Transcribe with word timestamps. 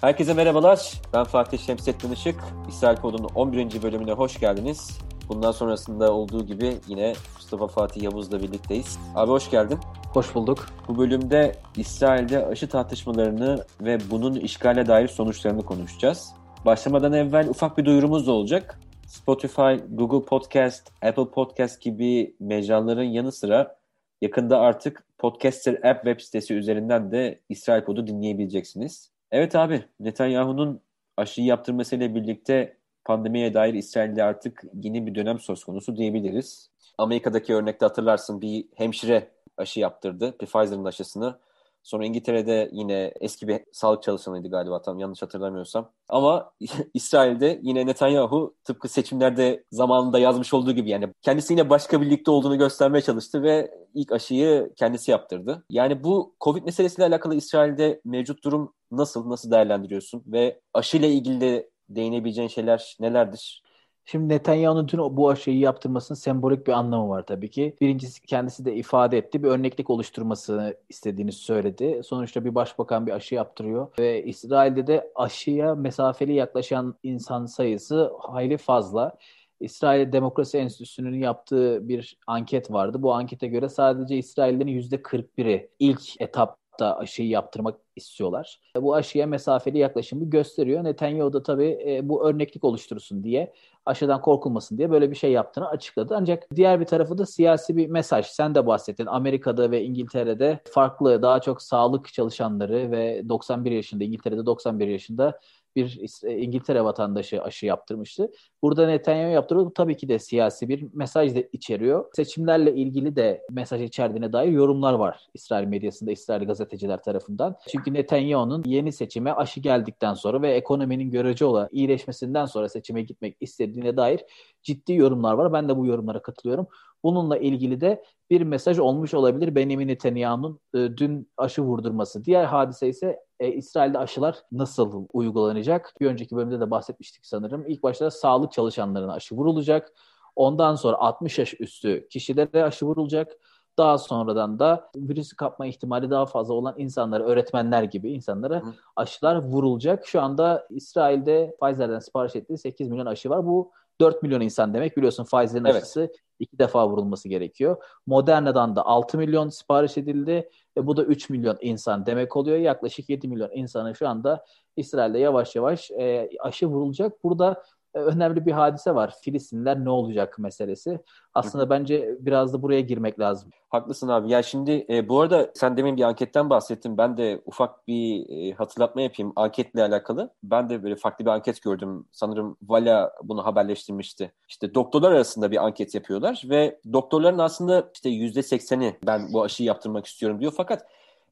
Herkese 0.00 0.34
merhabalar. 0.34 0.92
Ben 1.14 1.24
Fatih 1.24 1.58
Şemsettin 1.58 2.12
Işık. 2.12 2.40
İsrail 2.68 2.96
Kodu'nun 2.96 3.28
11. 3.34 3.82
bölümüne 3.82 4.12
hoş 4.12 4.40
geldiniz. 4.40 4.98
Bundan 5.28 5.52
sonrasında 5.52 6.12
olduğu 6.12 6.46
gibi 6.46 6.74
yine 6.88 7.12
Mustafa 7.34 7.66
Fatih 7.66 8.02
Yavuz'la 8.02 8.42
birlikteyiz. 8.42 8.98
Abi 9.14 9.30
hoş 9.30 9.50
geldin. 9.50 9.78
Hoş 10.12 10.34
bulduk. 10.34 10.66
Bu 10.88 10.98
bölümde 10.98 11.52
İsrail'de 11.76 12.46
aşı 12.46 12.68
tartışmalarını 12.68 13.64
ve 13.80 13.98
bunun 14.10 14.34
işgale 14.34 14.86
dair 14.86 15.08
sonuçlarını 15.08 15.62
konuşacağız. 15.62 16.32
Başlamadan 16.66 17.12
evvel 17.12 17.48
ufak 17.48 17.78
bir 17.78 17.84
duyurumuz 17.84 18.26
da 18.26 18.32
olacak. 18.32 18.80
Spotify, 19.06 19.74
Google 19.88 20.24
Podcast, 20.26 20.92
Apple 21.02 21.30
Podcast 21.30 21.80
gibi 21.80 22.36
mecraların 22.40 23.02
yanı 23.02 23.32
sıra 23.32 23.76
yakında 24.22 24.58
artık 24.60 25.06
Podcaster 25.18 25.74
App 25.74 26.04
web 26.04 26.20
sitesi 26.20 26.54
üzerinden 26.54 27.10
de 27.12 27.40
İsrail 27.48 27.84
Kodu 27.84 28.06
dinleyebileceksiniz. 28.06 29.15
Evet 29.36 29.54
abi, 29.54 29.84
Netanyahu'nun 30.00 30.80
aşıyı 31.16 31.46
yaptırmasıyla 31.46 32.14
birlikte 32.14 32.76
pandemiye 33.04 33.54
dair 33.54 33.74
İsrail'de 33.74 34.24
artık 34.24 34.64
yeni 34.74 35.06
bir 35.06 35.14
dönem 35.14 35.38
söz 35.40 35.64
konusu 35.64 35.96
diyebiliriz. 35.96 36.70
Amerika'daki 36.98 37.54
örnekte 37.54 37.86
hatırlarsın 37.86 38.40
bir 38.40 38.66
hemşire 38.74 39.30
aşı 39.56 39.80
yaptırdı, 39.80 40.38
Pfizer'ın 40.38 40.84
aşısını. 40.84 41.38
Sonra 41.86 42.04
İngiltere'de 42.06 42.70
yine 42.72 43.12
eski 43.20 43.48
bir 43.48 43.60
sağlık 43.72 44.02
çalışanıydı 44.02 44.50
galiba 44.50 44.82
tam 44.82 44.98
yanlış 44.98 45.22
hatırlamıyorsam. 45.22 45.90
Ama 46.08 46.52
İsrail'de 46.94 47.60
yine 47.62 47.86
Netanyahu 47.86 48.54
tıpkı 48.64 48.88
seçimlerde 48.88 49.64
zamanında 49.70 50.18
yazmış 50.18 50.54
olduğu 50.54 50.72
gibi 50.72 50.90
yani 50.90 51.08
kendisi 51.22 51.52
yine 51.52 51.70
başka 51.70 52.00
birlikte 52.00 52.30
olduğunu 52.30 52.58
göstermeye 52.58 53.02
çalıştı 53.02 53.42
ve 53.42 53.70
ilk 53.94 54.12
aşıyı 54.12 54.72
kendisi 54.76 55.10
yaptırdı. 55.10 55.64
Yani 55.70 56.04
bu 56.04 56.34
Covid 56.40 56.64
meselesiyle 56.64 57.06
alakalı 57.06 57.34
İsrail'de 57.34 58.00
mevcut 58.04 58.44
durum 58.44 58.72
nasıl, 58.90 59.30
nasıl 59.30 59.50
değerlendiriyorsun? 59.50 60.22
Ve 60.26 60.60
aşıyla 60.74 61.08
ilgili 61.08 61.40
de 61.40 61.70
değinebileceğin 61.88 62.48
şeyler 62.48 62.96
nelerdir? 63.00 63.62
Şimdi 64.08 64.28
Netanyahu'nun 64.28 64.86
tüm 64.86 65.00
bu 65.00 65.30
aşıyı 65.30 65.58
yaptırmasının 65.58 66.16
sembolik 66.16 66.66
bir 66.66 66.72
anlamı 66.72 67.08
var 67.08 67.26
tabii 67.26 67.50
ki. 67.50 67.76
Birincisi 67.80 68.22
kendisi 68.22 68.64
de 68.64 68.74
ifade 68.74 69.18
etti. 69.18 69.42
Bir 69.42 69.48
örneklik 69.48 69.90
oluşturmasını 69.90 70.76
istediğini 70.88 71.32
söyledi. 71.32 72.00
Sonuçta 72.04 72.44
bir 72.44 72.54
başbakan 72.54 73.06
bir 73.06 73.12
aşı 73.12 73.34
yaptırıyor. 73.34 73.88
Ve 73.98 74.24
İsrail'de 74.24 74.86
de 74.86 75.12
aşıya 75.14 75.74
mesafeli 75.74 76.32
yaklaşan 76.32 76.94
insan 77.02 77.46
sayısı 77.46 78.12
hayli 78.20 78.56
fazla. 78.56 79.18
İsrail 79.60 80.12
Demokrasi 80.12 80.58
Enstitüsü'nün 80.58 81.18
yaptığı 81.18 81.88
bir 81.88 82.18
anket 82.26 82.70
vardı. 82.72 83.02
Bu 83.02 83.14
ankete 83.14 83.46
göre 83.46 83.68
sadece 83.68 84.16
İsraillerin 84.16 84.80
%41'i 84.80 85.70
ilk 85.78 86.20
etap 86.20 86.58
da 86.80 86.98
aşıyı 86.98 87.28
yaptırmak 87.28 87.80
istiyorlar. 87.96 88.60
Bu 88.76 88.94
aşıya 88.94 89.26
mesafeli 89.26 89.78
yaklaşımı 89.78 90.30
gösteriyor. 90.30 90.84
Netanyahu 90.84 91.32
da 91.32 91.42
tabii 91.42 91.78
e, 91.86 92.08
bu 92.08 92.28
örneklik 92.28 92.64
oluştursun 92.64 93.24
diye 93.24 93.52
aşıdan 93.86 94.20
korkulmasın 94.20 94.78
diye 94.78 94.90
böyle 94.90 95.10
bir 95.10 95.16
şey 95.16 95.32
yaptığını 95.32 95.68
açıkladı. 95.68 96.14
Ancak 96.16 96.46
diğer 96.54 96.80
bir 96.80 96.84
tarafı 96.84 97.18
da 97.18 97.26
siyasi 97.26 97.76
bir 97.76 97.86
mesaj. 97.88 98.26
Sen 98.26 98.54
de 98.54 98.66
bahsettin. 98.66 99.06
Amerika'da 99.06 99.70
ve 99.70 99.82
İngiltere'de 99.82 100.60
farklı 100.70 101.22
daha 101.22 101.40
çok 101.40 101.62
sağlık 101.62 102.12
çalışanları 102.12 102.90
ve 102.90 103.28
91 103.28 103.70
yaşında 103.70 104.04
İngiltere'de 104.04 104.46
91 104.46 104.88
yaşında 104.88 105.40
bir 105.76 106.00
İngiltere 106.22 106.84
vatandaşı 106.84 107.42
aşı 107.42 107.66
yaptırmıştı. 107.66 108.30
Burada 108.62 108.86
Netanyahu 108.86 109.32
yaptırdı. 109.32 109.72
Tabii 109.74 109.96
ki 109.96 110.08
de 110.08 110.18
siyasi 110.18 110.68
bir 110.68 110.86
mesaj 110.92 111.34
da 111.34 111.40
içeriyor. 111.52 112.04
Seçimlerle 112.12 112.74
ilgili 112.74 113.16
de 113.16 113.42
mesaj 113.50 113.82
içerdiğine 113.82 114.32
dair 114.32 114.52
yorumlar 114.52 114.92
var 114.92 115.26
İsrail 115.34 115.66
medyasında, 115.66 116.10
İsrail 116.10 116.46
gazeteciler 116.46 117.02
tarafından. 117.02 117.56
Çünkü 117.68 117.94
Netanyahu'nun 117.94 118.62
yeni 118.66 118.92
seçime 118.92 119.32
aşı 119.32 119.60
geldikten 119.60 120.14
sonra 120.14 120.42
ve 120.42 120.52
ekonominin 120.52 121.10
görece 121.10 121.44
olan 121.44 121.68
iyileşmesinden 121.72 122.44
sonra 122.44 122.68
seçime 122.68 123.02
gitmek 123.02 123.36
istediğine 123.40 123.96
dair 123.96 124.20
ciddi 124.62 124.92
yorumlar 124.92 125.34
var. 125.34 125.52
Ben 125.52 125.68
de 125.68 125.76
bu 125.76 125.86
yorumlara 125.86 126.22
katılıyorum. 126.22 126.66
Bununla 127.06 127.38
ilgili 127.38 127.80
de 127.80 128.04
bir 128.30 128.42
mesaj 128.42 128.78
olmuş 128.78 129.14
olabilir 129.14 129.54
Benjamin 129.54 129.88
Netanyahu'nun 129.88 130.60
e, 130.74 130.78
dün 130.78 131.30
aşı 131.36 131.62
vurdurması. 131.62 132.24
Diğer 132.24 132.44
hadise 132.44 132.88
ise 132.88 133.20
e, 133.40 133.48
İsrail'de 133.48 133.98
aşılar 133.98 134.36
nasıl 134.52 135.06
uygulanacak? 135.12 135.94
Bir 136.00 136.06
önceki 136.06 136.36
bölümde 136.36 136.60
de 136.60 136.70
bahsetmiştik 136.70 137.26
sanırım. 137.26 137.64
İlk 137.68 137.82
başta 137.82 138.10
sağlık 138.10 138.52
çalışanlarına 138.52 139.12
aşı 139.12 139.34
vurulacak. 139.34 139.92
Ondan 140.36 140.74
sonra 140.74 140.96
60 140.96 141.38
yaş 141.38 141.60
üstü 141.60 142.08
kişilere 142.08 142.64
aşı 142.64 142.86
vurulacak. 142.86 143.32
Daha 143.78 143.98
sonradan 143.98 144.58
da 144.58 144.90
virüsü 144.96 145.36
kapma 145.36 145.66
ihtimali 145.66 146.10
daha 146.10 146.26
fazla 146.26 146.54
olan 146.54 146.74
insanlara, 146.78 147.24
öğretmenler 147.24 147.82
gibi 147.82 148.12
insanlara 148.12 148.62
aşılar 148.96 149.36
vurulacak. 149.36 150.06
Şu 150.06 150.20
anda 150.20 150.66
İsrail'de 150.70 151.56
Pfizer'den 151.62 151.98
sipariş 151.98 152.36
ettiği 152.36 152.58
8 152.58 152.88
milyon 152.88 153.06
aşı 153.06 153.30
var. 153.30 153.46
Bu 153.46 153.72
4 154.00 154.22
milyon 154.22 154.40
insan 154.40 154.74
demek. 154.74 154.96
Biliyorsun 154.96 155.24
Pfizer'in 155.24 155.64
evet. 155.64 155.76
aşısı 155.76 156.12
iki 156.38 156.58
defa 156.58 156.88
vurulması 156.88 157.28
gerekiyor. 157.28 157.76
Moderna'dan 158.06 158.76
da 158.76 158.86
6 158.86 159.18
milyon 159.18 159.48
sipariş 159.48 159.98
edildi 159.98 160.48
ve 160.76 160.86
bu 160.86 160.96
da 160.96 161.04
3 161.04 161.30
milyon 161.30 161.58
insan 161.60 162.06
demek 162.06 162.36
oluyor. 162.36 162.58
Yaklaşık 162.58 163.08
7 163.08 163.28
milyon 163.28 163.50
insanın 163.54 163.92
şu 163.92 164.08
anda 164.08 164.44
İsrail'de 164.76 165.18
yavaş 165.18 165.56
yavaş 165.56 165.90
e, 165.90 166.28
aşı 166.40 166.66
vurulacak. 166.66 167.24
Burada 167.24 167.52
e, 167.52 167.56
önemli 167.96 168.46
bir 168.46 168.52
hadise 168.52 168.94
var. 168.94 169.14
Filistinler 169.20 169.84
ne 169.84 169.90
olacak 169.90 170.38
meselesi. 170.38 171.00
Aslında 171.34 171.64
Hı. 171.64 171.70
bence 171.70 172.16
biraz 172.20 172.52
da 172.52 172.62
buraya 172.62 172.80
girmek 172.80 173.20
lazım. 173.20 173.50
Haklısın 173.68 174.08
abi. 174.08 174.30
Ya 174.30 174.42
şimdi 174.42 174.86
e, 174.90 175.08
bu 175.08 175.20
arada 175.20 175.50
sen 175.54 175.76
demin 175.76 175.96
bir 175.96 176.02
anketten 176.02 176.50
bahsettin. 176.50 176.98
Ben 176.98 177.16
de 177.16 177.42
ufak 177.46 177.88
bir 177.88 178.28
e, 178.28 178.52
hatırlatma 178.52 179.02
yapayım 179.02 179.32
anketle 179.36 179.82
alakalı. 179.82 180.30
Ben 180.42 180.68
de 180.68 180.82
böyle 180.82 180.96
farklı 180.96 181.24
bir 181.24 181.30
anket 181.30 181.62
gördüm. 181.62 182.06
Sanırım 182.12 182.56
Vala 182.62 183.12
bunu 183.22 183.46
haberleştirmişti. 183.46 184.32
İşte 184.48 184.74
doktorlar 184.74 185.12
arasında 185.12 185.50
bir 185.50 185.64
anket 185.64 185.94
yapıyorlar 185.94 186.42
ve 186.44 186.80
doktorların 186.92 187.38
aslında 187.38 187.90
işte 187.94 188.08
yüzde 188.08 188.42
sekseni 188.42 188.96
ben 189.06 189.32
bu 189.32 189.42
aşıyı 189.42 189.66
yaptırmak 189.66 190.06
istiyorum 190.06 190.40
diyor. 190.40 190.52
Fakat 190.56 190.86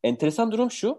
enteresan 0.04 0.52
durum 0.52 0.70
şu. 0.70 0.98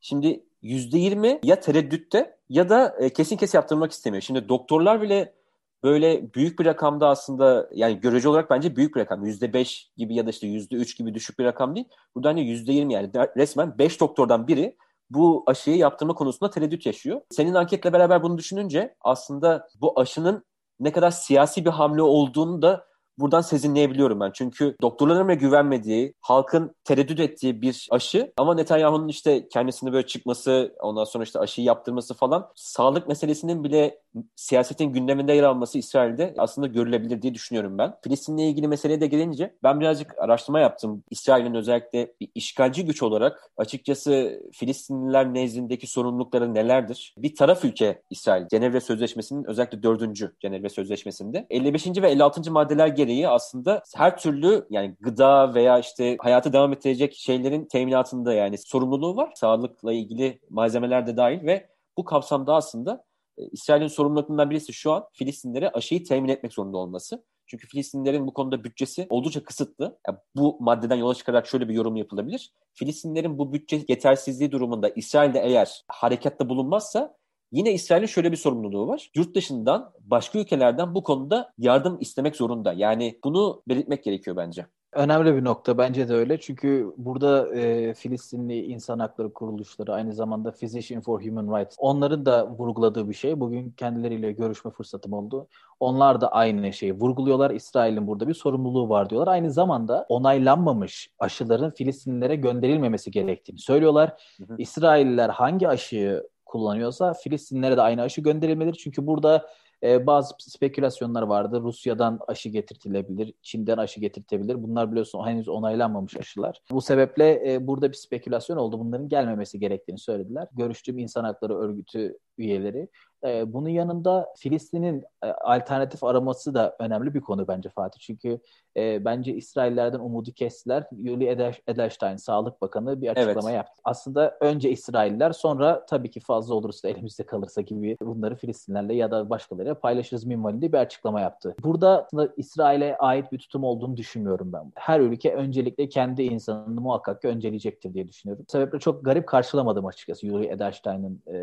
Şimdi 0.00 0.44
%20 0.62 1.38
ya 1.42 1.60
tereddütte 1.60 2.36
ya 2.48 2.68
da 2.68 2.96
e, 2.98 3.12
kesin 3.12 3.36
kes 3.36 3.54
yaptırmak 3.54 3.92
istemiyor. 3.92 4.22
Şimdi 4.22 4.48
doktorlar 4.48 5.02
bile 5.02 5.34
böyle 5.82 6.34
büyük 6.34 6.58
bir 6.58 6.64
rakamda 6.64 7.08
aslında 7.08 7.68
yani 7.74 8.00
görece 8.00 8.28
olarak 8.28 8.50
bence 8.50 8.76
büyük 8.76 8.94
bir 8.94 9.00
rakam. 9.00 9.26
%5 9.26 9.88
gibi 9.96 10.14
ya 10.14 10.26
da 10.26 10.30
işte 10.30 10.46
%3 10.46 10.98
gibi 10.98 11.14
düşük 11.14 11.38
bir 11.38 11.44
rakam 11.44 11.76
değil. 11.76 11.88
Burada 12.14 12.28
hani 12.28 12.40
%20 12.40 12.92
yani 12.92 13.10
resmen 13.36 13.78
5 13.78 14.00
doktordan 14.00 14.48
biri 14.48 14.76
bu 15.10 15.42
aşıyı 15.46 15.76
yaptırma 15.76 16.14
konusunda 16.14 16.50
tereddüt 16.50 16.86
yaşıyor. 16.86 17.20
Senin 17.30 17.54
anketle 17.54 17.92
beraber 17.92 18.22
bunu 18.22 18.38
düşününce 18.38 18.94
aslında 19.00 19.68
bu 19.80 20.00
aşının 20.00 20.44
ne 20.80 20.92
kadar 20.92 21.10
siyasi 21.10 21.64
bir 21.64 21.70
hamle 21.70 22.02
olduğunu 22.02 22.62
da 22.62 22.89
buradan 23.20 23.40
sezinleyebiliyorum 23.40 24.20
ben. 24.20 24.30
Çünkü 24.34 24.76
doktorların 24.82 25.28
bile 25.28 25.34
güvenmediği, 25.34 26.14
halkın 26.20 26.74
tereddüt 26.84 27.20
ettiği 27.20 27.62
bir 27.62 27.88
aşı 27.90 28.32
ama 28.36 28.54
Netanyahu'nun 28.54 29.08
işte 29.08 29.48
kendisini 29.48 29.92
böyle 29.92 30.06
çıkması, 30.06 30.74
ondan 30.80 31.04
sonra 31.04 31.24
işte 31.24 31.38
aşıyı 31.38 31.66
yaptırması 31.66 32.14
falan 32.14 32.48
sağlık 32.54 33.08
meselesinin 33.08 33.64
bile 33.64 33.98
siyasetin 34.36 34.92
gündeminde 34.92 35.32
yer 35.32 35.42
alması 35.42 35.78
İsrail'de 35.78 36.34
aslında 36.38 36.66
görülebilir 36.66 37.22
diye 37.22 37.34
düşünüyorum 37.34 37.78
ben. 37.78 37.94
Filistin'le 38.04 38.38
ilgili 38.38 38.68
meseleye 38.68 39.00
de 39.00 39.06
gelince 39.06 39.54
ben 39.62 39.80
birazcık 39.80 40.18
araştırma 40.18 40.60
yaptım. 40.60 41.04
İsrail'in 41.10 41.54
özellikle 41.54 42.12
bir 42.20 42.28
işgalci 42.34 42.84
güç 42.84 43.02
olarak 43.02 43.50
açıkçası 43.56 44.42
Filistinliler 44.52 45.34
nezdindeki 45.34 45.86
sorumlulukları 45.86 46.54
nelerdir? 46.54 47.14
Bir 47.18 47.34
taraf 47.34 47.64
ülke 47.64 48.02
İsrail. 48.10 48.48
Cenevre 48.48 48.80
Sözleşmesi'nin 48.80 49.44
özellikle 49.44 49.82
dördüncü 49.82 50.34
Cenevre 50.40 50.68
Sözleşmesi'nde 50.68 51.46
55. 51.50 51.86
ve 51.86 52.10
56. 52.10 52.52
maddeler 52.52 52.88
gereği 52.88 53.09
aslında 53.28 53.82
her 53.96 54.18
türlü 54.18 54.66
yani 54.70 54.96
gıda 55.00 55.54
veya 55.54 55.78
işte 55.78 56.16
hayatı 56.20 56.52
devam 56.52 56.72
ettirecek 56.72 57.14
şeylerin 57.14 57.64
teminatında 57.64 58.34
yani 58.34 58.58
sorumluluğu 58.58 59.16
var. 59.16 59.32
Sağlıkla 59.34 59.92
ilgili 59.92 60.40
malzemeler 60.50 61.06
de 61.06 61.16
dahil 61.16 61.46
ve 61.46 61.68
bu 61.96 62.04
kapsamda 62.04 62.54
aslında 62.54 63.04
e, 63.38 63.46
İsrail'in 63.46 63.86
sorumluluklarından 63.86 64.50
birisi 64.50 64.72
şu 64.72 64.92
an 64.92 65.04
Filistinlere 65.12 65.70
aşıyı 65.70 66.04
temin 66.04 66.28
etmek 66.28 66.52
zorunda 66.52 66.78
olması. 66.78 67.24
Çünkü 67.46 67.66
Filistinlerin 67.66 68.26
bu 68.26 68.34
konuda 68.34 68.64
bütçesi 68.64 69.06
oldukça 69.10 69.44
kısıtlı. 69.44 69.98
Yani 70.08 70.18
bu 70.36 70.56
maddeden 70.60 70.96
yola 70.96 71.14
çıkarak 71.14 71.46
şöyle 71.46 71.68
bir 71.68 71.74
yorum 71.74 71.96
yapılabilir. 71.96 72.52
Filistinlerin 72.72 73.38
bu 73.38 73.52
bütçe 73.52 73.84
yetersizliği 73.88 74.52
durumunda 74.52 74.88
İsrail'de 74.88 75.40
eğer 75.40 75.84
harekatta 75.88 76.48
bulunmazsa 76.48 77.16
Yine 77.52 77.72
İsrail'in 77.72 78.06
şöyle 78.06 78.32
bir 78.32 78.36
sorumluluğu 78.36 78.88
var. 78.88 79.10
Yurt 79.14 79.34
dışından 79.34 79.92
başka 80.00 80.38
ülkelerden 80.38 80.94
bu 80.94 81.02
konuda 81.02 81.52
yardım 81.58 82.00
istemek 82.00 82.36
zorunda. 82.36 82.72
Yani 82.72 83.18
bunu 83.24 83.62
belirtmek 83.68 84.04
gerekiyor 84.04 84.36
bence. 84.36 84.66
Önemli 84.92 85.36
bir 85.36 85.44
nokta 85.44 85.78
bence 85.78 86.08
de 86.08 86.14
öyle. 86.14 86.40
Çünkü 86.40 86.92
burada 86.96 87.54
e, 87.54 87.94
Filistinli 87.94 88.64
insan 88.64 88.98
hakları 88.98 89.32
kuruluşları 89.32 89.94
aynı 89.94 90.12
zamanda 90.12 90.52
Physician 90.52 91.02
for 91.02 91.22
Human 91.26 91.58
Rights 91.58 91.76
onların 91.78 92.26
da 92.26 92.50
vurguladığı 92.50 93.08
bir 93.08 93.14
şey. 93.14 93.40
Bugün 93.40 93.70
kendileriyle 93.70 94.32
görüşme 94.32 94.70
fırsatım 94.70 95.12
oldu. 95.12 95.48
Onlar 95.80 96.20
da 96.20 96.32
aynı 96.32 96.72
şeyi 96.72 96.92
vurguluyorlar. 96.92 97.50
İsrail'in 97.50 98.06
burada 98.06 98.28
bir 98.28 98.34
sorumluluğu 98.34 98.88
var 98.88 99.10
diyorlar. 99.10 99.32
Aynı 99.32 99.50
zamanda 99.50 100.06
onaylanmamış 100.08 101.10
aşıların 101.18 101.70
Filistinlilere 101.70 102.36
gönderilmemesi 102.36 103.10
gerektiğini 103.10 103.58
söylüyorlar. 103.58 104.12
Hı 104.36 104.44
hı. 104.44 104.56
İsrailliler 104.58 105.28
hangi 105.28 105.68
aşıyı 105.68 106.22
kullanıyorsa 106.50 107.14
Filistinlere 107.14 107.76
de 107.76 107.82
aynı 107.82 108.02
aşı 108.02 108.20
gönderilmelidir. 108.20 108.78
Çünkü 108.78 109.06
burada 109.06 109.46
e, 109.82 110.06
bazı 110.06 110.34
spekülasyonlar 110.38 111.22
vardı. 111.22 111.60
Rusya'dan 111.62 112.20
aşı 112.28 112.48
getirtilebilir, 112.48 113.34
Çin'den 113.42 113.78
aşı 113.78 114.00
getirtilebilir. 114.00 114.62
Bunlar 114.62 114.90
biliyorsun 114.90 115.26
henüz 115.26 115.48
onaylanmamış 115.48 116.16
aşılar. 116.16 116.60
Bu 116.70 116.80
sebeple 116.80 117.52
e, 117.52 117.66
burada 117.66 117.88
bir 117.88 117.96
spekülasyon 117.96 118.56
oldu. 118.56 118.78
Bunların 118.78 119.08
gelmemesi 119.08 119.58
gerektiğini 119.58 119.98
söylediler. 119.98 120.48
Görüştüğüm 120.52 120.98
insan 120.98 121.24
hakları 121.24 121.58
örgütü 121.58 122.18
üyeleri. 122.40 122.88
E, 123.24 123.52
bunun 123.52 123.68
yanında 123.68 124.34
Filistin'in 124.36 125.04
e, 125.24 125.26
alternatif 125.26 126.04
araması 126.04 126.54
da 126.54 126.76
önemli 126.78 127.14
bir 127.14 127.20
konu 127.20 127.48
bence 127.48 127.68
Fatih. 127.68 128.00
Çünkü 128.00 128.40
e, 128.76 129.04
bence 129.04 129.34
İsraillerden 129.34 129.98
umudu 129.98 130.32
kestiler. 130.32 130.86
Yuli 130.96 131.26
Edelstein, 131.66 132.16
Sağlık 132.16 132.60
Bakanı 132.60 133.02
bir 133.02 133.08
açıklama 133.08 133.50
evet. 133.50 133.56
yaptı. 133.56 133.82
Aslında 133.84 134.36
önce 134.40 134.70
İsrailler 134.70 135.32
sonra 135.32 135.86
tabii 135.86 136.10
ki 136.10 136.20
fazla 136.20 136.54
olursa 136.54 136.88
elimizde 136.88 137.22
kalırsa 137.22 137.60
gibi 137.60 137.96
bunları 138.02 138.36
Filistinlerle 138.36 138.94
ya 138.94 139.10
da 139.10 139.30
başkalarıyla 139.30 139.74
paylaşırız 139.74 140.24
minvalinde 140.24 140.72
bir 140.72 140.78
açıklama 140.78 141.20
yaptı. 141.20 141.54
Burada 141.62 142.08
İsrail'e 142.36 142.96
ait 142.96 143.32
bir 143.32 143.38
tutum 143.38 143.64
olduğunu 143.64 143.96
düşünmüyorum 143.96 144.52
ben. 144.52 144.72
Her 144.74 145.00
ülke 145.00 145.34
öncelikle 145.34 145.88
kendi 145.88 146.22
insanını 146.22 146.80
muhakkak 146.80 147.22
ki 147.22 147.28
önceleyecektir 147.28 147.94
diye 147.94 148.08
düşünüyorum. 148.08 148.44
Bu 148.48 148.52
sebeple 148.52 148.78
çok 148.78 149.04
garip 149.04 149.26
karşılamadım 149.26 149.86
açıkçası 149.86 150.26
Yuli 150.26 150.46
Edelstein'in 150.46 151.22
e, 151.26 151.38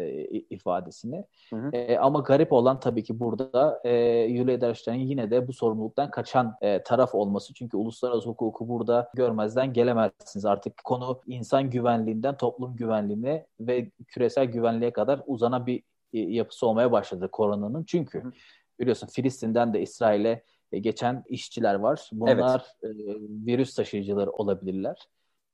ifadesini. 0.88 1.25
Hı 1.50 1.56
hı. 1.56 1.69
E, 1.74 1.98
ama 1.98 2.19
garip 2.19 2.54
olan 2.54 2.80
tabii 2.80 3.04
ki 3.04 3.19
burada 3.19 3.81
e, 3.84 3.94
Yuli 4.24 4.51
Edelstein'in 4.51 5.07
yine 5.07 5.31
de 5.31 5.48
bu 5.48 5.54
sorumluluktan 5.54 6.12
kaçan 6.12 6.56
e, 6.62 6.84
taraf 6.84 7.16
olması. 7.16 7.54
Çünkü 7.54 7.78
uluslararası 7.78 8.30
hukuku 8.30 8.68
burada 8.68 9.12
görmezden 9.16 9.74
gelemezsiniz. 9.74 10.45
Artık 10.45 10.84
konu 10.84 11.22
insan 11.28 11.69
güvenliğinden 11.69 12.38
toplum 12.38 12.75
güvenliğine 12.75 13.45
ve 13.60 13.92
küresel 14.07 14.45
güvenliğe 14.45 14.92
kadar 14.94 15.22
uzanan 15.28 15.66
bir 15.66 15.84
e, 16.13 16.19
yapısı 16.19 16.68
olmaya 16.68 16.92
başladı 16.92 17.30
koronanın. 17.31 17.83
Çünkü 17.83 18.24
biliyorsun 18.80 19.07
Filistin'den 19.07 19.74
de 19.74 19.81
İsrail'e 19.81 20.44
e, 20.72 20.80
geçen 20.80 21.24
işçiler 21.28 21.75
var. 21.75 22.10
Bunlar 22.12 22.66
evet. 22.83 22.98
e, 22.98 23.12
virüs 23.45 23.75
taşıyıcıları 23.75 24.31
olabilirler. 24.31 25.07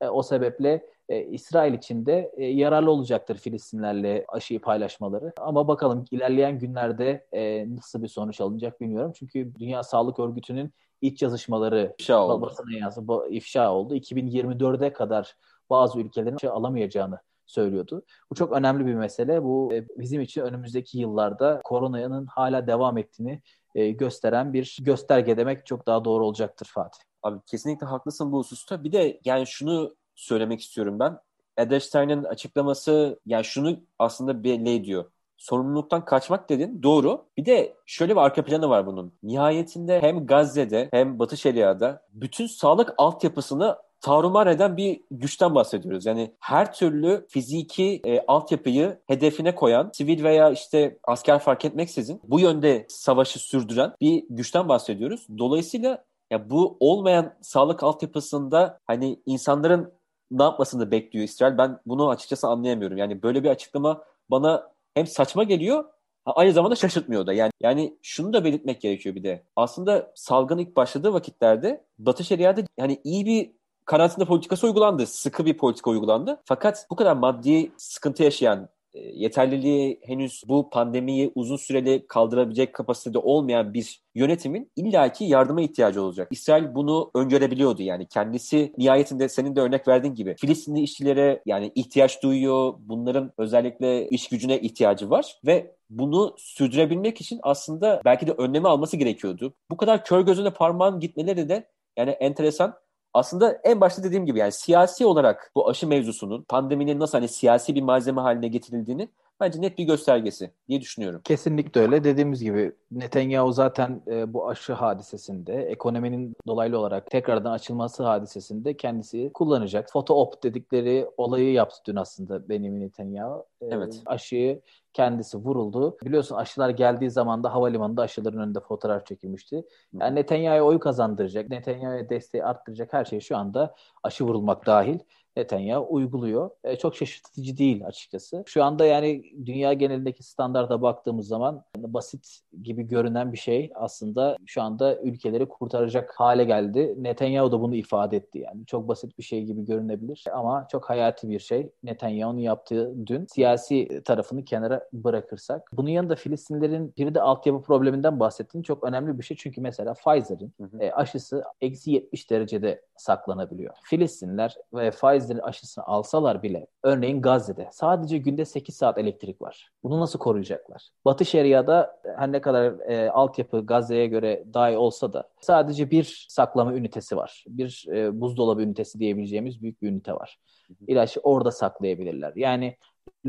E, 0.03 0.09
o 0.09 0.23
sebeple 0.23 0.85
e, 1.09 1.23
İsrail 1.23 1.73
için 1.73 2.05
de 2.05 2.31
e, 2.37 2.45
yararlı 2.45 2.91
olacaktır 2.91 3.37
Filistinlerle 3.37 4.25
aşıyı 4.27 4.61
paylaşmaları. 4.61 5.33
Ama 5.37 5.67
bakalım 5.67 6.05
ilerleyen 6.11 6.59
günlerde 6.59 7.27
e, 7.31 7.75
nasıl 7.75 8.03
bir 8.03 8.07
sonuç 8.07 8.41
alınacak 8.41 8.81
bilmiyorum. 8.81 9.11
Çünkü 9.15 9.55
Dünya 9.59 9.83
Sağlık 9.83 10.19
Örgütü'nün 10.19 10.73
iç 11.01 11.21
yazışmaları 11.21 11.95
ifşa 11.99 12.25
oldu. 12.25 12.41
basına 12.41 12.77
yazdı, 12.77 13.27
ifşa 13.29 13.73
oldu. 13.73 13.95
2024'e 13.95 14.93
kadar 14.93 15.35
bazı 15.69 15.99
ülkelerin 15.99 16.37
şey 16.37 16.49
alamayacağını 16.49 17.19
söylüyordu. 17.45 18.03
Bu 18.31 18.35
çok 18.35 18.51
önemli 18.51 18.85
bir 18.85 18.93
mesele. 18.93 19.43
Bu 19.43 19.71
bizim 19.97 20.21
için 20.21 20.41
önümüzdeki 20.41 20.99
yıllarda 20.99 21.61
koronanın 21.63 22.25
hala 22.25 22.67
devam 22.67 22.97
ettiğini 22.97 23.41
gösteren 23.75 24.53
bir 24.53 24.77
gösterge 24.81 25.37
demek 25.37 25.65
çok 25.65 25.87
daha 25.87 26.05
doğru 26.05 26.25
olacaktır 26.25 26.69
Fatih. 26.73 27.12
Abi 27.23 27.39
kesinlikle 27.45 27.85
haklısın 27.85 28.31
bu 28.31 28.37
hususta. 28.37 28.83
Bir 28.83 28.91
de 28.91 29.21
yani 29.25 29.47
şunu 29.47 29.95
söylemek 30.15 30.61
istiyorum 30.61 30.99
ben. 30.99 31.19
Edelstein'in 31.57 32.23
açıklaması 32.23 33.19
yani 33.25 33.45
şunu 33.45 33.79
aslında 33.99 34.43
belli 34.43 34.75
ediyor 34.75 35.05
sorumluluktan 35.43 36.05
kaçmak 36.05 36.49
dedin. 36.49 36.83
Doğru. 36.83 37.25
Bir 37.37 37.45
de 37.45 37.73
şöyle 37.85 38.15
bir 38.15 38.21
arka 38.21 38.45
planı 38.45 38.69
var 38.69 38.85
bunun. 38.85 39.13
Nihayetinde 39.23 40.01
hem 40.01 40.25
Gazze'de 40.25 40.89
hem 40.91 41.19
Batı 41.19 41.37
Şeria'da 41.37 42.01
bütün 42.13 42.47
sağlık 42.47 42.93
altyapısını 42.97 43.77
tarumar 44.01 44.47
eden 44.47 44.77
bir 44.77 45.01
güçten 45.11 45.55
bahsediyoruz. 45.55 46.05
Yani 46.05 46.33
her 46.39 46.73
türlü 46.73 47.25
fiziki 47.29 48.01
e, 48.05 48.25
altyapıyı 48.27 48.99
hedefine 49.07 49.55
koyan, 49.55 49.91
sivil 49.93 50.23
veya 50.23 50.51
işte 50.51 50.97
asker 51.03 51.39
fark 51.39 51.65
etmeksizin 51.65 52.21
bu 52.23 52.39
yönde 52.39 52.85
savaşı 52.89 53.39
sürdüren 53.39 53.93
bir 54.01 54.23
güçten 54.29 54.69
bahsediyoruz. 54.69 55.27
Dolayısıyla 55.37 56.03
ya 56.33 56.49
bu 56.49 56.77
olmayan 56.79 57.33
sağlık 57.41 57.83
altyapısında 57.83 58.79
hani 58.87 59.21
insanların 59.25 59.93
ne 60.31 60.43
yapmasını 60.43 60.91
bekliyor 60.91 61.25
İsrail? 61.25 61.57
Ben 61.57 61.79
bunu 61.85 62.09
açıkçası 62.09 62.47
anlayamıyorum. 62.47 62.97
Yani 62.97 63.23
böyle 63.23 63.43
bir 63.43 63.49
açıklama 63.49 64.03
bana 64.29 64.71
hem 64.95 65.07
saçma 65.07 65.43
geliyor 65.43 65.85
aynı 66.25 66.53
zamanda 66.53 66.75
şaşırtmıyor 66.75 67.27
da. 67.27 67.33
Yani 67.33 67.51
yani 67.61 67.97
şunu 68.01 68.33
da 68.33 68.45
belirtmek 68.45 68.81
gerekiyor 68.81 69.15
bir 69.15 69.23
de. 69.23 69.43
Aslında 69.55 70.11
salgın 70.15 70.57
ilk 70.57 70.75
başladığı 70.75 71.13
vakitlerde 71.13 71.85
Batı 71.99 72.23
Şeria'da 72.23 72.61
yani 72.77 73.01
iyi 73.03 73.25
bir 73.25 73.51
karantina 73.85 74.25
politikası 74.25 74.67
uygulandı. 74.67 75.07
Sıkı 75.07 75.45
bir 75.45 75.57
politika 75.57 75.91
uygulandı. 75.91 76.41
Fakat 76.45 76.87
bu 76.89 76.95
kadar 76.95 77.15
maddi 77.15 77.71
sıkıntı 77.77 78.23
yaşayan 78.23 78.69
yeterliliği 78.93 79.99
henüz 80.03 80.43
bu 80.47 80.69
pandemiyi 80.69 81.31
uzun 81.35 81.57
süreli 81.57 82.05
kaldırabilecek 82.07 82.73
kapasitede 82.73 83.17
olmayan 83.17 83.73
bir 83.73 84.01
yönetimin 84.15 84.71
illaki 84.75 85.25
yardıma 85.25 85.61
ihtiyacı 85.61 86.01
olacak. 86.01 86.27
İsrail 86.31 86.75
bunu 86.75 87.11
öngörebiliyordu 87.15 87.81
yani 87.81 88.07
kendisi 88.07 88.73
nihayetinde 88.77 89.29
senin 89.29 89.55
de 89.55 89.61
örnek 89.61 89.87
verdiğin 89.87 90.15
gibi 90.15 90.35
Filistinli 90.39 90.81
işçilere 90.81 91.41
yani 91.45 91.71
ihtiyaç 91.75 92.23
duyuyor. 92.23 92.73
Bunların 92.79 93.31
özellikle 93.37 94.09
iş 94.09 94.27
gücüne 94.27 94.59
ihtiyacı 94.59 95.09
var 95.09 95.39
ve 95.45 95.75
bunu 95.89 96.35
sürdürebilmek 96.37 97.21
için 97.21 97.39
aslında 97.43 98.01
belki 98.05 98.27
de 98.27 98.31
önlemi 98.31 98.67
alması 98.67 98.97
gerekiyordu. 98.97 99.53
Bu 99.71 99.77
kadar 99.77 100.05
kör 100.05 100.21
gözüne 100.21 100.49
parmağın 100.49 100.99
gitmeleri 100.99 101.49
de 101.49 101.67
yani 101.97 102.09
enteresan 102.11 102.73
aslında 103.13 103.51
en 103.63 103.81
başta 103.81 104.03
dediğim 104.03 104.25
gibi 104.25 104.39
yani 104.39 104.51
siyasi 104.51 105.05
olarak 105.05 105.51
bu 105.55 105.69
aşı 105.69 105.87
mevzusunun 105.87 106.43
pandeminin 106.43 106.99
nasıl 106.99 107.17
hani 107.17 107.27
siyasi 107.27 107.75
bir 107.75 107.81
malzeme 107.81 108.21
haline 108.21 108.47
getirildiğini 108.47 109.09
bence 109.39 109.61
net 109.61 109.77
bir 109.77 109.83
göstergesi 109.83 110.51
diye 110.67 110.81
düşünüyorum. 110.81 111.21
Kesinlikle 111.23 111.81
öyle. 111.81 112.03
Dediğimiz 112.03 112.43
gibi 112.43 112.75
Netanyahu 112.91 113.51
zaten 113.51 114.01
e, 114.07 114.33
bu 114.33 114.49
aşı 114.49 114.73
hadisesinde 114.73 115.53
ekonominin 115.53 116.35
dolaylı 116.47 116.79
olarak 116.79 117.11
tekrardan 117.11 117.51
açılması 117.51 118.03
hadisesinde 118.03 118.77
kendisi 118.77 119.31
kullanacak. 119.33 119.91
Foto 119.91 120.15
op 120.15 120.43
dedikleri 120.43 121.07
olayı 121.17 121.51
yaptı 121.51 121.77
dün 121.87 121.95
aslında 121.95 122.49
Benjamin 122.49 122.81
Netanyahu. 122.81 123.45
E, 123.61 123.65
evet. 123.65 124.01
Aşıyı 124.05 124.61
kendisi 124.93 125.37
vuruldu. 125.37 125.97
Biliyorsun 126.05 126.35
aşılar 126.35 126.69
geldiği 126.69 127.09
zaman 127.09 127.43
da 127.43 127.53
havalimanında 127.53 128.01
aşıların 128.01 128.39
önünde 128.39 128.59
fotoğraf 128.59 129.05
çekilmişti. 129.05 129.65
Yani 129.93 130.15
Netanyahu'ya 130.15 130.65
oy 130.65 130.79
kazandıracak, 130.79 131.49
Netanyahu'ya 131.49 132.09
desteği 132.09 132.43
arttıracak 132.43 132.93
her 132.93 133.05
şey 133.05 133.19
şu 133.19 133.37
anda 133.37 133.75
aşı 134.03 134.23
vurulmak 134.23 134.65
dahil. 134.65 134.99
Netanyahu 135.37 135.87
uyguluyor. 135.89 136.49
E, 136.63 136.75
çok 136.75 136.95
şaşırtıcı 136.95 137.57
değil 137.57 137.85
açıkçası. 137.85 138.43
Şu 138.45 138.63
anda 138.63 138.85
yani 138.85 139.23
dünya 139.45 139.73
genelindeki 139.73 140.23
standarda 140.23 140.81
baktığımız 140.81 141.27
zaman 141.27 141.63
basit 141.77 142.39
gibi 142.63 142.83
görünen 142.83 143.31
bir 143.31 143.37
şey 143.37 143.71
aslında 143.75 144.37
şu 144.45 144.61
anda 144.61 145.01
ülkeleri 145.01 145.45
kurtaracak 145.49 146.13
hale 146.19 146.43
geldi. 146.43 146.95
Netanyahu 146.97 147.51
da 147.51 147.61
bunu 147.61 147.75
ifade 147.75 148.17
etti 148.17 148.39
yani. 148.39 148.65
Çok 148.65 148.87
basit 148.87 149.17
bir 149.17 149.23
şey 149.23 149.43
gibi 149.43 149.65
görünebilir 149.65 150.23
ama 150.33 150.67
çok 150.71 150.89
hayati 150.89 151.29
bir 151.29 151.39
şey. 151.39 151.69
Netanyahu'nun 151.83 152.39
yaptığı 152.39 153.07
dün 153.07 153.25
siyasi 153.25 154.01
tarafını 154.05 154.45
kenara 154.45 154.89
bırakırsak. 154.93 155.69
Bunun 155.73 155.89
yanında 155.89 156.15
Filistinlerin 156.15 156.93
bir 156.97 157.15
de 157.15 157.21
altyapı 157.21 157.61
probleminden 157.61 158.19
bahsettiğin 158.19 158.63
çok 158.63 158.83
önemli 158.83 159.19
bir 159.19 159.23
şey. 159.23 159.37
Çünkü 159.37 159.61
mesela 159.61 159.93
Pfizer'in 159.93 160.53
e, 160.79 160.91
aşısı 160.91 161.43
eksi 161.61 161.91
70 161.91 162.29
derecede 162.29 162.81
saklanabiliyor. 162.97 163.73
Filistinler 163.83 164.55
ve 164.73 164.91
Pfizer'in 165.23 165.39
aşısını 165.39 165.85
alsalar 165.85 166.43
bile 166.43 166.67
örneğin 166.83 167.21
Gazze'de 167.21 167.69
sadece 167.71 168.17
günde 168.17 168.45
8 168.45 168.75
saat 168.75 168.97
elektrik 168.97 169.41
var. 169.41 169.69
Bunu 169.83 169.99
nasıl 169.99 170.19
koruyacaklar? 170.19 170.89
Batı 171.05 171.25
Şeria'da 171.25 172.01
her 172.17 172.31
ne 172.31 172.41
kadar 172.41 172.89
e, 172.89 173.09
altyapı 173.09 173.65
Gazze'ye 173.65 174.07
göre 174.07 174.43
daha 174.53 174.69
iyi 174.69 174.77
olsa 174.77 175.13
da 175.13 175.29
sadece 175.41 175.91
bir 175.91 176.25
saklama 176.29 176.73
ünitesi 176.73 177.17
var. 177.17 177.45
Bir 177.47 177.85
e, 177.93 178.21
buzdolabı 178.21 178.61
ünitesi 178.61 178.99
diyebileceğimiz 178.99 179.61
büyük 179.61 179.81
bir 179.81 179.87
ünite 179.87 180.13
var. 180.13 180.39
İlaçı 180.87 181.19
orada 181.19 181.51
saklayabilirler. 181.51 182.33
Yani 182.35 182.77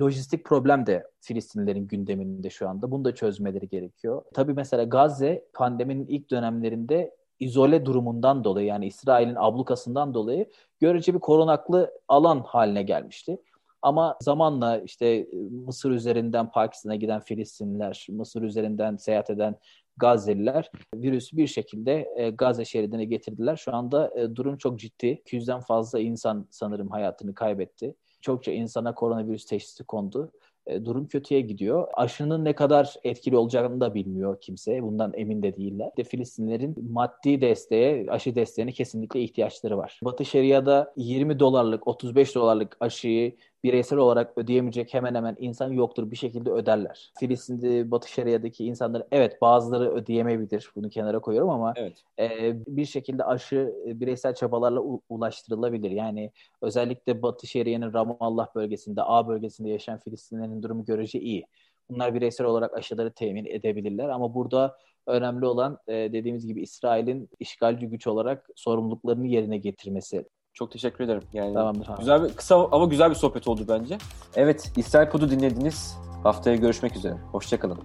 lojistik 0.01 0.45
problem 0.45 0.87
de 0.87 1.07
Filistinlilerin 1.21 1.87
gündeminde 1.87 2.51
şu 2.51 2.69
anda. 2.69 2.91
Bunu 2.91 3.05
da 3.05 3.15
çözmeleri 3.15 3.69
gerekiyor. 3.69 4.23
Tabii 4.35 4.55
mesela 4.55 4.85
Gazze 4.85 5.45
pandeminin 5.53 6.07
ilk 6.07 6.31
dönemlerinde 6.31 7.11
izole 7.45 7.87
durumundan 7.87 8.45
dolayı 8.45 8.67
yani 8.67 8.87
İsrail'in 8.87 9.35
ablukasından 9.35 10.15
dolayı 10.15 10.51
görece 10.81 11.15
bir 11.15 11.19
korunaklı 11.19 11.93
alan 12.09 12.41
haline 12.41 12.83
gelmişti. 12.83 13.39
Ama 13.83 14.17
zamanla 14.21 14.79
işte 14.79 15.27
Mısır 15.67 15.91
üzerinden 15.91 16.51
Pakistan'a 16.51 16.97
giden 16.97 17.21
Filistinliler, 17.21 18.07
Mısır 18.11 18.43
üzerinden 18.43 18.97
seyahat 18.97 19.31
eden 19.31 19.57
Gazze'liler 19.97 20.71
virüsü 20.95 21.37
bir 21.37 21.47
şekilde 21.47 22.09
e, 22.17 22.31
Gazze 22.31 22.65
şeridine 22.65 23.05
getirdiler. 23.05 23.57
Şu 23.57 23.75
anda 23.75 24.13
e, 24.17 24.37
durum 24.37 24.57
çok 24.57 24.79
ciddi. 24.79 25.07
200'den 25.07 25.61
fazla 25.61 26.01
insan 26.01 26.47
sanırım 26.51 26.89
hayatını 26.89 27.35
kaybetti. 27.35 27.95
Çokça 28.21 28.53
insana 28.53 28.95
koronavirüs 28.95 29.47
teşhisi 29.47 29.85
kondu 29.85 30.33
e, 30.33 30.54
durum 30.85 31.07
kötüye 31.07 31.41
gidiyor. 31.41 31.89
Aşının 31.95 32.45
ne 32.45 32.55
kadar 32.55 32.95
etkili 33.05 33.37
olacağını 33.37 33.81
da 33.81 33.95
bilmiyor 33.95 34.41
kimse. 34.41 34.83
Bundan 34.83 35.13
emin 35.17 35.43
de 35.43 35.57
değiller. 35.57 35.91
De 35.97 36.05
Filistinlerin 36.05 36.75
maddi 36.93 37.41
desteğe, 37.41 38.11
aşı 38.11 38.35
desteğine 38.35 38.73
kesinlikle 38.73 39.21
ihtiyaçları 39.21 39.79
var. 39.79 40.01
Batı 40.03 40.25
Şeria'da 40.25 40.93
20 40.97 41.41
dolarlık, 41.41 41.89
35 41.89 42.35
dolarlık 42.35 42.77
aşıyı 42.81 43.37
bireysel 43.65 43.99
olarak 43.99 44.39
ödeyemeyecek 44.39 44.95
hemen 44.95 45.15
hemen 45.15 45.37
insan 45.39 45.73
yoktur. 45.73 46.11
Bir 46.11 46.17
şekilde 46.17 46.51
öderler. 46.51 47.13
Filistin'de, 47.19 47.91
Batı 47.91 48.11
Şeria'daki 48.11 48.65
insanlar 48.65 49.03
evet 49.13 49.41
bazıları 49.43 49.91
ödeyemeyebilir. 49.95 50.71
Bunu 50.77 50.89
kenara 50.91 51.19
koyuyorum 51.19 51.51
ama 51.51 51.73
evet. 51.77 52.05
e, 52.19 52.55
bir 52.67 52.85
şekilde 52.85 53.25
aşı 53.25 53.75
e, 53.87 54.01
bireysel 54.01 54.35
çabalarla 54.35 54.81
u- 54.81 55.03
ulaştırılabilir. 55.09 55.91
Yani 55.91 56.31
özellikle 56.63 57.23
Batı 57.23 57.47
Şeria'nın 57.47 57.93
Ramallah 57.93 58.55
bölgesinde, 58.55 59.03
A 59.03 59.29
bölgesinde 59.29 59.69
yaşayan 59.69 60.01
Filistinlerin 60.01 60.63
durumu 60.63 60.85
görece 60.85 61.21
iyi. 61.21 61.47
Bunlar 61.91 62.15
bireysel 62.15 62.47
olarak 62.47 62.75
aşıları 62.75 63.13
temin 63.13 63.45
edebilirler 63.45 64.09
ama 64.09 64.35
burada 64.35 64.77
önemli 65.07 65.47
olan 65.47 65.79
e, 65.87 65.93
dediğimiz 65.93 66.47
gibi 66.47 66.63
İsrail'in 66.63 67.29
işgalci 67.41 67.87
güç 67.87 68.07
olarak 68.07 68.49
sorumluluklarını 68.57 69.27
yerine 69.27 69.59
getirmesi 69.59 70.25
çok 70.55 70.71
teşekkür 70.71 71.05
ederim. 71.05 71.23
Yani 71.33 71.55
Tamamdır. 71.55 71.89
Güzel 71.99 72.25
bir 72.25 72.35
kısa 72.35 72.69
ama 72.73 72.85
güzel 72.85 73.11
bir 73.11 73.15
sohbet 73.15 73.49
oldu 73.49 73.65
bence. 73.69 73.99
Evet, 74.37 74.73
İsrail 74.77 75.09
Pod'u 75.11 75.31
dinlediniz. 75.31 75.97
Haftaya 76.23 76.57
görüşmek 76.57 76.97
üzere. 76.97 77.15
Hoşçakalın. 77.33 77.79